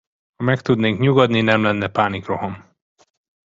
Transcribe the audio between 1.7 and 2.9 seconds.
pánikroham.